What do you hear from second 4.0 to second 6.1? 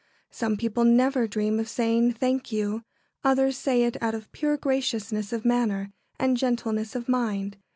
out of pure graciousness of manner